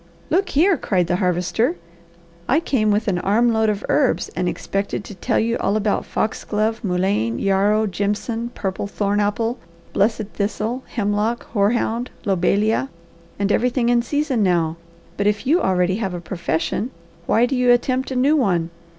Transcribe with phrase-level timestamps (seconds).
[0.31, 1.75] "Look here!" cried the Harvester.
[2.49, 6.07] "I came with an arm load of herbs and expected to tell you all about
[6.07, 9.59] foxglove, mullein, yarrow, jimson, purple thorn apple,
[9.93, 12.89] blessed thistle, hemlock, hoarhound, lobelia,
[13.37, 14.75] and everything in season now;
[15.17, 16.89] but if you already have a profession,
[17.27, 18.71] why do you attempt a new one?